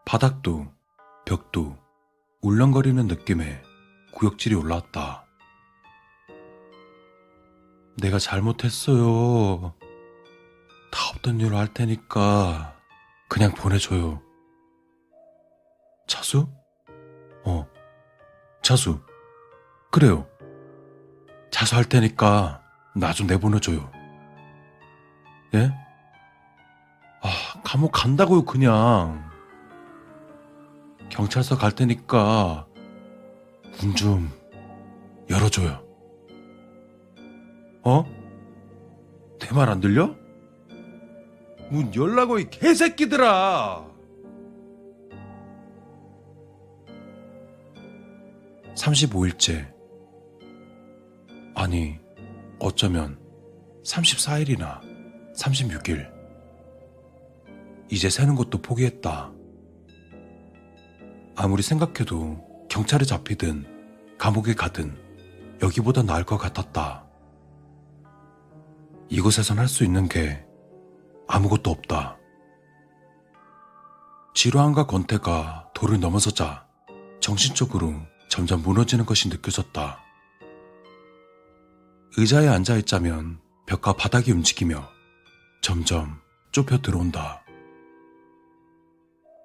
바닥도 0.04 0.66
벽도 1.24 1.78
울렁거리는 2.42 3.06
느낌에 3.06 3.62
구역질이 4.12 4.54
올라왔다. 4.54 5.24
내가 7.96 8.18
잘못했어요. 8.18 9.74
다 10.90 11.10
없던 11.10 11.40
일로 11.40 11.56
할 11.56 11.72
테니까 11.72 12.76
그냥 13.28 13.54
보내줘요. 13.54 14.20
차수? 16.06 16.48
어, 17.44 17.66
차수. 18.62 19.00
그래요. 19.90 20.28
자수할 21.54 21.84
테니까 21.84 22.60
나 22.96 23.12
좀 23.12 23.28
내보내줘요. 23.28 23.88
예? 25.54 25.70
아, 27.22 27.60
감옥 27.62 27.92
간다고요, 27.92 28.44
그냥. 28.44 29.30
경찰서 31.10 31.56
갈 31.56 31.70
테니까 31.72 32.66
문 33.80 33.94
좀 33.94 34.30
열어줘요. 35.30 35.80
어? 37.84 38.04
내 39.38 39.48
말 39.54 39.68
안 39.68 39.80
들려? 39.80 40.16
문 41.70 41.94
열라고 41.94 42.38
이 42.40 42.50
개새끼들아! 42.50 43.84
35일째. 48.74 49.73
아니, 51.54 51.98
어쩌면 52.58 53.18
34일이나 53.84 54.80
36일. 55.36 56.12
이제 57.90 58.10
새는 58.10 58.34
것도 58.34 58.60
포기했다. 58.62 59.32
아무리 61.36 61.62
생각해도 61.62 62.66
경찰에 62.68 63.04
잡히든 63.04 64.16
감옥에 64.18 64.54
가든 64.54 64.96
여기보다 65.62 66.02
나을 66.02 66.24
것 66.24 66.38
같았다. 66.38 67.04
이곳에선 69.08 69.58
할 69.58 69.68
수 69.68 69.84
있는 69.84 70.08
게 70.08 70.44
아무것도 71.28 71.70
없다. 71.70 72.18
지루함과 74.34 74.86
권태가 74.86 75.70
도를 75.74 76.00
넘어서자 76.00 76.66
정신적으로 77.20 77.94
점점 78.28 78.62
무너지는 78.62 79.06
것이 79.06 79.28
느껴졌다. 79.28 80.03
의자에 82.16 82.46
앉아 82.46 82.76
있자면 82.76 83.40
벽과 83.66 83.94
바닥이 83.94 84.30
움직이며 84.30 84.88
점점 85.62 86.20
좁혀 86.52 86.78
들어온다. 86.78 87.42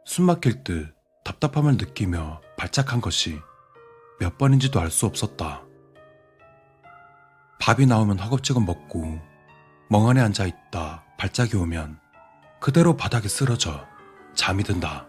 숨 0.06 0.26
막힐 0.26 0.64
듯 0.64 0.94
답답함을 1.26 1.78
느끼며 1.78 2.42
발작한 2.58 3.02
것이 3.02 3.40
몇 4.20 4.38
번인지도 4.38 4.80
알 4.80 4.92
수 4.92 5.08
없었다. 5.08 5.64
밥이 7.60 7.88
나오면 7.88 8.20
허겁지겁 8.20 8.64
먹고 8.64 9.20
멍하니 9.90 10.20
앉아 10.20 10.46
있다 10.46 11.04
발작이 11.18 11.58
오면 11.58 12.00
그대로 12.62 12.96
바닥에 12.96 13.28
쓰러져 13.28 13.84
잠이 14.36 14.64
든다. 14.64 15.08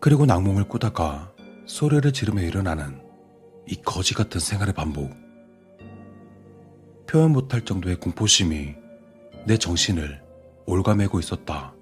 그리고 0.00 0.24
낙몽을 0.24 0.68
꾸다가 0.68 1.32
소리를 1.66 2.10
지르며 2.14 2.40
일어나는 2.42 3.02
이 3.66 3.76
거지 3.82 4.14
같은 4.14 4.40
생활의 4.40 4.72
반복. 4.72 5.25
표현 7.06 7.32
못할 7.32 7.64
정도의 7.64 7.96
공포심이 7.96 8.74
내 9.46 9.56
정신을 9.56 10.20
올가매고 10.66 11.20
있었다. 11.20 11.72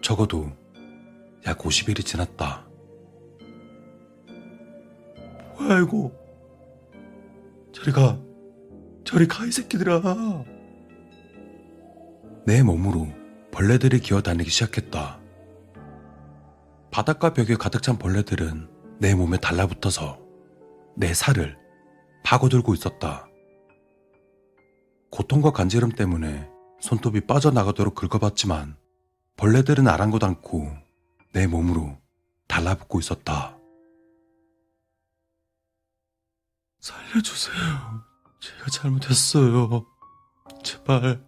적어도 0.00 0.50
약 1.46 1.58
50일이 1.58 2.04
지났다. 2.04 2.66
뭐야 5.58 5.80
이거? 5.80 6.12
저리 7.72 7.92
가. 7.92 8.18
저리 9.04 9.26
가 9.26 9.44
이 9.46 9.50
새끼들아. 9.50 10.44
내 12.46 12.62
몸으로 12.62 13.08
벌레들이 13.50 14.00
기어다니기 14.00 14.50
시작했다. 14.50 15.17
바닥과 16.98 17.32
벽에 17.32 17.54
가득 17.54 17.80
찬 17.84 17.96
벌레들은 17.96 18.98
내 18.98 19.14
몸에 19.14 19.38
달라붙어서 19.38 20.18
내 20.96 21.14
살을 21.14 21.56
파고들고 22.24 22.74
있었다. 22.74 23.28
고통과 25.08 25.52
간지럼 25.52 25.92
때문에 25.92 26.50
손톱이 26.80 27.20
빠져나가도록 27.20 27.94
긁어봤지만 27.94 28.76
벌레들은 29.36 29.86
아랑곳 29.86 30.24
않고 30.24 30.76
내 31.32 31.46
몸으로 31.46 31.96
달라붙고 32.48 32.98
있었다. 32.98 33.56
살려주세요. 36.80 38.02
제가 38.40 38.70
잘못했어요. 38.72 39.86
제발. 40.64 41.24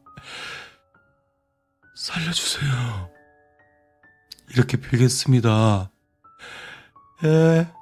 살려주세요. 1.94 3.19
이렇게 4.50 4.76
빌겠습니다. 4.76 5.90
에. 7.24 7.72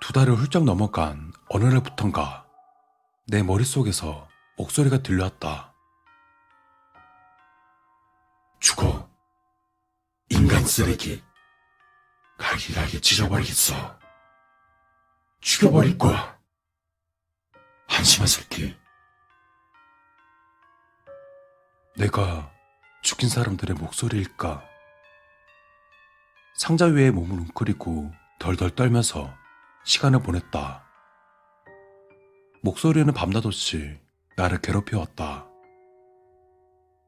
두 0.00 0.12
달을 0.12 0.34
훌쩍 0.34 0.64
넘어간 0.64 1.32
어느 1.48 1.64
날부턴가 1.64 2.46
내 3.26 3.42
머릿속에서 3.42 4.28
목소리가 4.58 4.98
들려왔다. 5.02 5.72
죽어. 8.60 9.08
인간 10.28 10.64
쓰레기. 10.64 11.22
갈기갈기 12.38 13.00
찢어버리겠어. 13.00 13.98
죽여버릴 15.40 15.96
거야. 15.96 16.38
한심한 17.88 18.26
새끼. 18.26 18.76
내가 21.96 22.53
죽인 23.04 23.28
사람들의 23.28 23.76
목소리일까? 23.76 24.64
상자 26.56 26.86
위에 26.86 27.10
몸을 27.10 27.38
웅크리고 27.38 28.10
덜덜 28.38 28.70
떨면서 28.70 29.30
시간을 29.84 30.22
보냈다. 30.22 30.82
목소리는 32.62 33.12
밤낮없이 33.12 34.00
나를 34.38 34.62
괴롭혀왔다. 34.62 35.46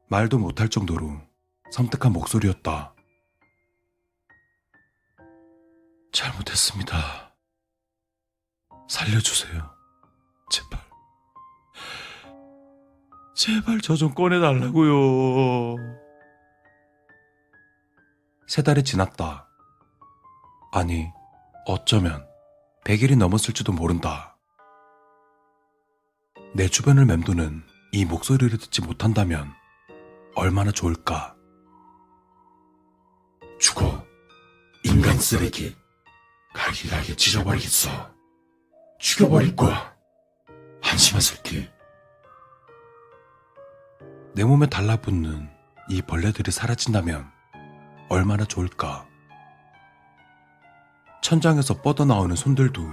말도 0.07 0.37
못할 0.37 0.69
정도로 0.69 1.19
섬뜩한 1.71 2.13
목소리였다. 2.13 2.93
잘못했습니다. 6.13 7.35
살려주세요. 8.87 9.75
제발. 10.51 10.86
제발 13.37 13.79
저 13.81 13.95
좀 13.95 14.13
꺼내달라고요. 14.15 15.75
세 18.47 18.63
달이 18.63 18.83
지났다. 18.83 19.47
아니, 20.71 21.07
어쩌면 21.65 22.25
100일이 22.85 23.15
넘었을지도 23.17 23.73
모른다. 23.73 24.37
내 26.55 26.67
주변을 26.67 27.05
맴도는 27.05 27.63
이 27.91 28.05
목소리를 28.05 28.57
듣지 28.57 28.81
못한다면 28.81 29.53
얼마나 30.35 30.71
좋을까? 30.71 31.35
죽어, 33.59 34.03
인간 34.83 35.17
쓰레기. 35.19 35.75
갈기갈기 36.53 37.15
찢어버리겠어. 37.17 37.89
죽여버릴 38.99 39.55
거야. 39.55 39.95
한심한 40.81 41.21
새끼. 41.21 41.69
내 44.37 44.43
몸에 44.43 44.67
달라붙는 44.67 45.49
이 45.89 45.99
벌레들이 46.03 46.51
사라진다면 46.51 47.25
얼마나 48.07 48.45
좋을까. 48.45 49.07
천장에서 51.23 51.81
뻗어나오는 51.81 52.35
손들도 52.35 52.83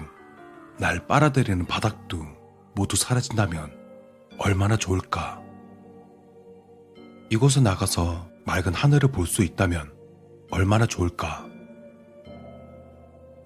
날 0.79 1.07
빨아들이는 1.07 1.67
바닥도 1.67 2.25
모두 2.75 2.97
사라진다면 2.97 3.71
얼마나 4.39 4.79
좋을까. 4.79 5.43
이곳에 7.29 7.61
나가서 7.61 8.27
맑은 8.47 8.73
하늘을 8.73 9.13
볼 9.13 9.27
수 9.27 9.45
있다면 9.45 9.93
얼마나 10.51 10.87
좋을까. 10.87 11.45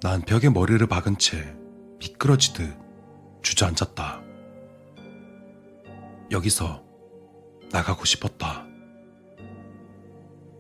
난 0.03 0.23
벽에 0.23 0.49
머리를 0.51 0.87
박은 0.87 1.19
채 1.19 1.53
미끄러지듯 1.99 2.79
주저앉았다. 3.43 4.21
여기서 6.31 6.88
나가고 7.70 8.04
싶었다. 8.04 8.66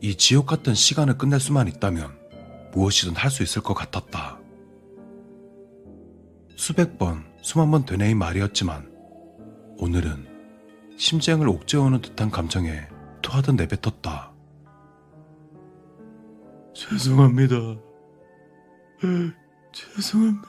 이 0.00 0.14
지옥 0.14 0.46
같은 0.46 0.74
시간을 0.74 1.18
끝낼 1.18 1.40
수만 1.40 1.66
있다면 1.68 2.16
무엇이든 2.72 3.16
할 3.16 3.30
수 3.30 3.42
있을 3.42 3.62
것 3.62 3.74
같았다. 3.74 4.38
수백 6.56 6.98
번, 6.98 7.24
수만 7.42 7.70
번 7.70 7.84
되뇌인 7.84 8.18
말이었지만 8.18 8.92
오늘은 9.78 10.26
심장을 10.96 11.46
옥죄어오는 11.48 12.00
듯한 12.02 12.30
감정에 12.30 12.86
토하듯 13.22 13.54
내뱉었다. 13.54 14.32
죄송합니다. 16.74 17.56
죄송합니다. 19.72 20.48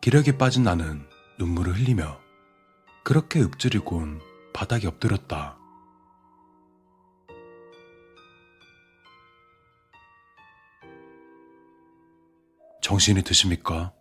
기력이 0.00 0.36
빠진 0.36 0.64
나는 0.64 1.06
눈물을 1.38 1.74
흘리며 1.74 2.21
그렇게 3.04 3.40
읊조리곤 3.40 4.20
바닥에 4.52 4.86
엎드렸다. 4.86 5.58
정신이 12.80 13.22
드십니까? 13.22 13.92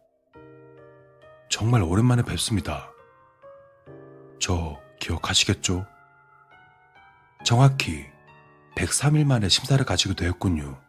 정말 1.49 1.81
오랜만에 1.81 2.21
뵙습니다. 2.21 2.91
저 4.39 4.79
기억하시겠죠? 4.99 5.85
정확히 7.43 8.05
103일 8.75 9.25
만에 9.25 9.49
심사를 9.49 9.83
가지게 9.83 10.13
되었군요. 10.13 10.79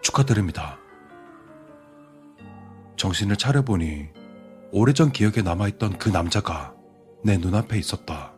축하드립니다. 0.00 0.78
정신을 2.96 3.36
차려보니 3.36 4.10
오래전 4.70 5.10
기억에 5.10 5.42
남아있던 5.42 5.98
그 5.98 6.08
남자가 6.08 6.73
내 7.24 7.38
눈앞에 7.38 7.78
있었다. 7.78 8.34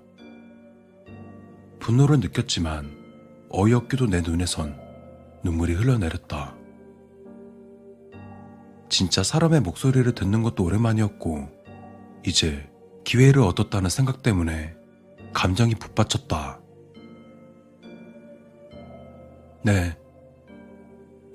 분노를 1.80 2.20
느꼈지만 2.20 2.88
어이없기도 3.50 4.06
내 4.06 4.20
눈에선 4.20 4.78
눈물이 5.42 5.74
흘러내렸다. 5.74 6.54
진짜 8.88 9.24
사람의 9.24 9.62
목소리를 9.62 10.14
듣는 10.14 10.44
것도 10.44 10.62
오랜만이었고, 10.62 11.48
이제 12.24 12.70
기회를 13.02 13.42
얻었다는 13.42 13.90
생각 13.90 14.22
때문에 14.22 14.76
감정이 15.32 15.74
북받쳤다. 15.74 16.60
네, 19.64 19.98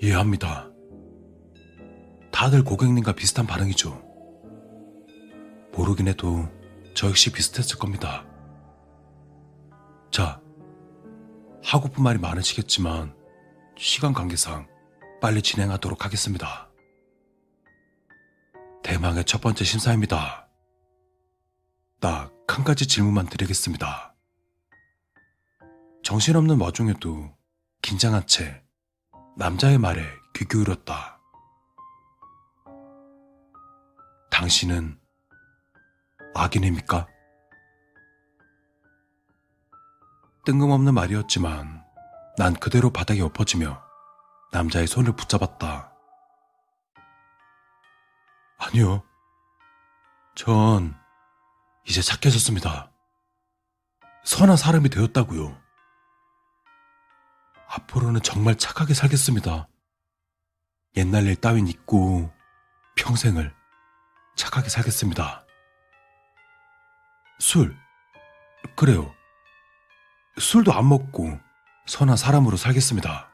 이해합니다. 0.02 0.72
다들 2.32 2.64
고객님과 2.64 3.12
비슷한 3.12 3.46
반응이죠. 3.46 4.02
모르긴 5.74 6.08
해도 6.08 6.48
저 6.94 7.08
역시 7.08 7.32
비슷했을 7.32 7.78
겁니다. 7.78 8.26
자, 10.12 10.42
하고픈 11.64 12.04
말이 12.04 12.20
많으시겠지만 12.20 13.16
시간 13.78 14.14
관계상 14.14 14.68
빨리 15.22 15.42
진행하도록 15.42 16.04
하겠습니다. 16.04 16.70
대망의 18.84 19.26
첫 19.26 19.42
번째 19.42 19.64
심사입니다. 19.64 20.48
딱 22.00 22.32
한 22.62 22.66
가지 22.66 22.86
질문만 22.86 23.26
드리겠습니다. 23.26 24.14
정신없는 26.04 26.60
와중에도 26.60 27.36
긴장한 27.82 28.28
채 28.28 28.62
남자의 29.36 29.80
말에 29.80 30.06
귀 30.36 30.46
기울였다. 30.46 31.20
당신은 34.30 35.00
악인입니까? 36.34 37.08
뜬금없는 40.46 40.94
말이었지만 40.94 41.84
난 42.38 42.54
그대로 42.54 42.90
바닥에 42.90 43.22
엎어지며 43.22 43.82
남자의 44.52 44.88
손을 44.88 45.16
붙잡았다. 45.16 45.94
아니요. 48.58 49.04
전 50.36 50.96
이제 51.88 52.02
착해졌습니다. 52.02 52.92
선한 54.24 54.58
사람이 54.58 54.90
되었다고요. 54.90 55.60
앞으로는 57.68 58.22
정말 58.22 58.58
착하게 58.58 58.94
살겠습니다. 58.94 59.68
옛날 60.98 61.26
일 61.26 61.36
따윈 61.36 61.68
잊고 61.68 62.32
평생을 62.98 63.54
착하게 64.36 64.70
살겠습니다. 64.70 65.46
술. 67.42 67.76
그래요. 68.76 69.12
술도 70.38 70.74
안 70.74 70.88
먹고 70.88 71.40
선한 71.88 72.16
사람으로 72.16 72.56
살겠습니다. 72.56 73.32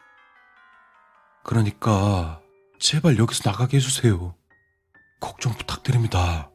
그러니까 1.43 2.41
제발 2.79 3.17
여기서 3.17 3.49
나가게 3.49 3.75
해주세요. 3.77 4.33
걱정 5.19 5.51
부탁드립니다. 5.51 6.49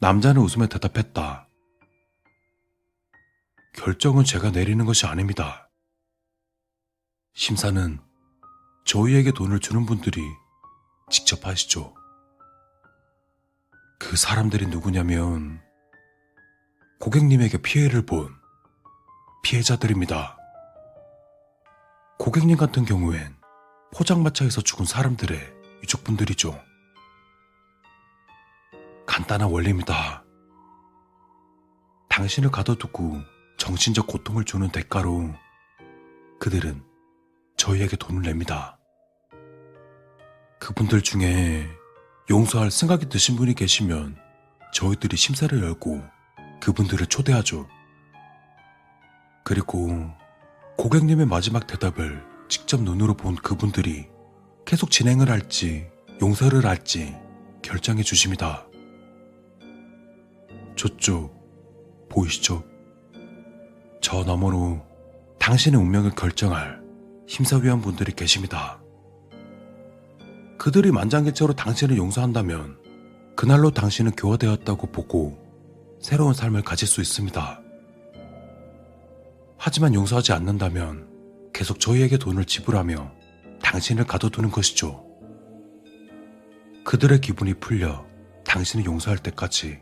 남자는 0.00 0.42
웃으며 0.42 0.66
대답했다. 0.66 1.48
결정은 3.72 4.24
제가 4.24 4.50
내리는 4.50 4.84
것이 4.84 5.06
아닙니다. 5.06 5.70
심사는 7.32 7.98
저희에게 8.84 9.32
돈을 9.32 9.60
주는 9.60 9.86
분들이 9.86 10.20
직접 11.10 11.46
하시죠. 11.46 11.94
그 14.04 14.18
사람들이 14.18 14.66
누구냐면 14.66 15.62
고객님에게 17.00 17.58
피해를 17.62 18.04
본 18.04 18.28
피해자들입니다. 19.42 20.36
고객님 22.18 22.58
같은 22.58 22.84
경우엔 22.84 23.34
포장마차에서 23.96 24.60
죽은 24.60 24.84
사람들의 24.84 25.38
유족분들이죠. 25.82 26.60
간단한 29.06 29.50
원리입니다. 29.50 30.22
당신을 32.10 32.50
가둬두고 32.50 33.20
정신적 33.56 34.06
고통을 34.06 34.44
주는 34.44 34.68
대가로 34.68 35.34
그들은 36.40 36.84
저희에게 37.56 37.96
돈을 37.96 38.22
냅니다. 38.22 38.78
그분들 40.60 41.00
중에 41.02 41.83
용서할 42.30 42.70
생각이 42.70 43.10
드신 43.10 43.36
분이 43.36 43.54
계시면 43.54 44.16
저희들이 44.72 45.16
심사를 45.16 45.62
열고 45.62 46.02
그분들을 46.60 47.06
초대하죠. 47.06 47.68
그리고 49.44 50.10
고객님의 50.78 51.26
마지막 51.26 51.66
대답을 51.66 52.24
직접 52.48 52.80
눈으로 52.82 53.14
본 53.14 53.36
그분들이 53.36 54.08
계속 54.64 54.90
진행을 54.90 55.28
할지 55.28 55.86
용서를 56.22 56.64
할지 56.64 57.14
결정해 57.60 58.02
주십니다. 58.02 58.66
저쪽 60.76 62.08
보이시죠? 62.08 62.64
저 64.00 64.24
너머로 64.24 64.82
당신의 65.38 65.78
운명을 65.78 66.12
결정할 66.12 66.80
심사위원 67.28 67.82
분들이 67.82 68.12
계십니다. 68.12 68.83
그들이 70.58 70.92
만장일치로 70.92 71.54
당신을 71.54 71.96
용서한다면 71.96 72.78
그날로 73.36 73.70
당신은 73.70 74.12
교화되었다고 74.12 74.92
보고 74.92 75.38
새로운 76.00 76.34
삶을 76.34 76.62
가질 76.62 76.86
수 76.86 77.00
있습니다. 77.00 77.60
하지만 79.56 79.94
용서하지 79.94 80.32
않는다면 80.32 81.08
계속 81.52 81.80
저희에게 81.80 82.18
돈을 82.18 82.44
지불하며 82.44 83.12
당신을 83.62 84.06
가둬두는 84.06 84.50
것이죠. 84.50 85.04
그들의 86.84 87.20
기분이 87.20 87.54
풀려 87.54 88.06
당신을 88.44 88.84
용서할 88.84 89.18
때까지 89.18 89.80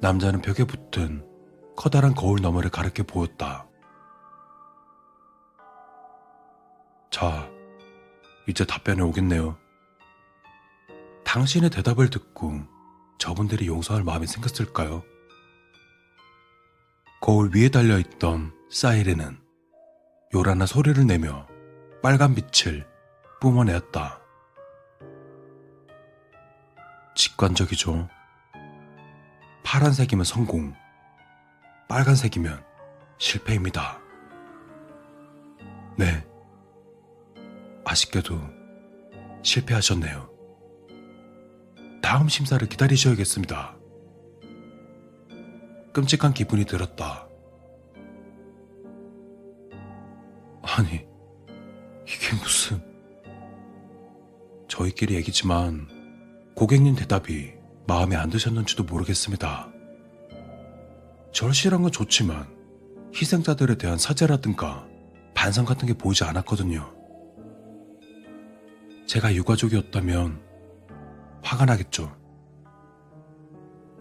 남자는 0.00 0.40
벽에 0.40 0.64
붙은 0.64 1.24
커다란 1.76 2.14
거울 2.14 2.40
너머를 2.40 2.70
가르켜 2.70 3.02
보였다. 3.02 3.68
자, 7.10 7.50
이제 8.48 8.64
답변이 8.64 9.02
오겠네요. 9.02 9.58
당신의 11.24 11.68
대답을 11.68 12.08
듣고 12.08 12.62
저분들이 13.18 13.66
용서할 13.66 14.02
마음이 14.02 14.26
생겼을까요? 14.26 15.04
거울 17.20 17.50
위에 17.54 17.68
달려있던 17.68 18.54
사이렌은 18.70 19.38
요란한 20.34 20.66
소리를 20.66 21.06
내며 21.06 21.46
빨간 22.02 22.34
빛을 22.34 22.86
뿜어내었다. 23.40 24.20
직관적이죠. 27.14 28.08
파란색이면 29.64 30.24
성공, 30.24 30.74
빨간색이면 31.88 32.64
실패입니다. 33.18 33.98
네. 35.96 36.27
아쉽게도 37.88 38.38
실패하셨네요. 39.42 40.28
다음 42.02 42.28
심사를 42.28 42.66
기다리셔야겠습니다. 42.68 43.76
끔찍한 45.94 46.34
기분이 46.34 46.66
들었다. 46.66 47.26
아니, 50.62 51.06
이게 52.06 52.36
무슨. 52.42 52.82
저희끼리 54.68 55.14
얘기지만 55.14 55.88
고객님 56.54 56.94
대답이 56.94 57.54
마음에 57.86 58.16
안 58.16 58.28
드셨는지도 58.28 58.84
모르겠습니다. 58.84 59.72
절실한 61.32 61.82
건 61.82 61.90
좋지만 61.90 62.46
희생자들에 63.14 63.78
대한 63.78 63.96
사죄라든가 63.96 64.86
반성 65.34 65.64
같은 65.64 65.88
게 65.88 65.94
보이지 65.94 66.24
않았거든요. 66.24 66.97
제가 69.08 69.34
유가족이었다면 69.34 70.38
화가 71.42 71.64
나겠죠. 71.64 72.14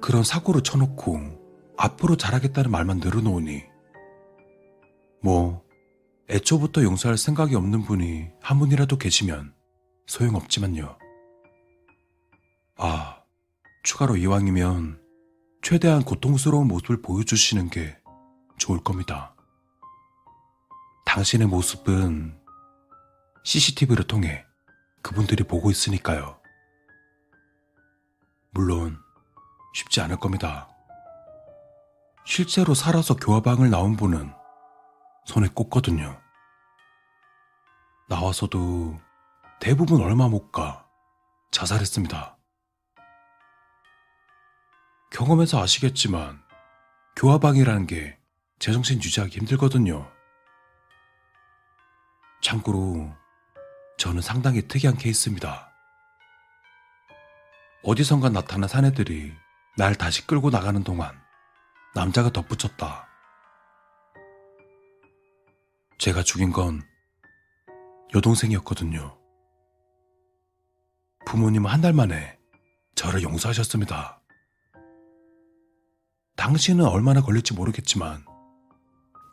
그런 0.02 0.24
사고를 0.24 0.62
쳐놓고 0.64 1.76
앞으로 1.78 2.18
잘하겠다는 2.18 2.70
말만 2.70 2.98
늘어놓으니 2.98 3.64
뭐 5.24 5.64
애초부터 6.30 6.84
용서할 6.84 7.18
생각이 7.18 7.56
없는 7.56 7.84
분이 7.84 8.28
한 8.42 8.60
분이라도 8.60 8.98
계시면 8.98 9.54
소용없지만요. 10.08 10.98
아, 12.76 13.24
추가로 13.84 14.18
이왕이면 14.18 15.02
최대한 15.62 16.04
고통스러운 16.04 16.68
모습을 16.68 17.02
보여주시는 17.02 17.70
게 17.70 17.98
좋을 18.58 18.84
겁니다. 18.84 19.34
당신의 21.06 21.48
모습은 21.48 22.38
CCTV를 23.46 24.04
통해 24.06 24.47
그분들이 25.08 25.46
보고 25.46 25.72
있으니까요. 25.72 26.38
물론 28.52 29.02
쉽지 29.74 30.02
않을 30.02 30.20
겁니다. 30.20 30.68
실제로 32.26 32.74
살아서 32.74 33.16
교화방을 33.16 33.70
나온 33.70 33.96
분은 33.96 34.34
손에 35.24 35.48
꽂거든요. 35.48 36.20
나와서도 38.10 39.00
대부분 39.62 40.02
얼마 40.02 40.28
못 40.28 40.52
가 40.52 40.86
자살했습니다. 41.52 42.38
경험해서 45.12 45.62
아시겠지만 45.62 46.44
교화방이라는 47.16 47.88
게 47.88 48.20
제정신 48.60 48.98
유지하기 48.98 49.40
힘들거든요. 49.40 50.12
참고로 52.42 53.16
저는 53.98 54.22
상당히 54.22 54.68
특이한 54.68 54.96
케이스입니다. 54.98 55.72
어디선가 57.84 58.30
나타난 58.30 58.68
사내들이 58.68 59.34
날 59.78 59.96
다시 59.96 60.26
끌고 60.28 60.50
나가는 60.50 60.84
동안 60.84 61.12
남자가 61.96 62.30
덧붙였다. 62.30 63.08
제가 65.98 66.22
죽인 66.24 66.52
건 66.52 66.82
여동생이었거든요. 68.14 69.18
부모님은 71.26 71.70
한 71.70 71.82
달 71.82 71.94
만에 71.94 72.38
저를 72.96 73.22
용서하셨습니다. 73.24 74.22
당신은 76.36 76.86
얼마나 76.86 77.22
걸릴지 77.22 77.54
모르겠지만 77.54 78.24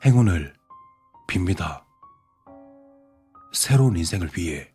행운을 0.04 0.54
빕니다. 1.28 1.83
새로운 3.54 3.96
인생을 3.96 4.30
위해 4.36 4.73